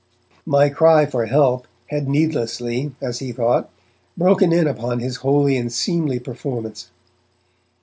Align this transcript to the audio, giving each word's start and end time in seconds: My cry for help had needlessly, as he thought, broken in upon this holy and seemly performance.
My 0.47 0.69
cry 0.69 1.05
for 1.05 1.27
help 1.27 1.67
had 1.91 2.07
needlessly, 2.09 2.91
as 3.01 3.19
he 3.19 3.31
thought, 3.31 3.69
broken 4.17 4.51
in 4.51 4.65
upon 4.65 4.97
this 4.97 5.17
holy 5.17 5.55
and 5.57 5.71
seemly 5.71 6.17
performance. 6.17 6.89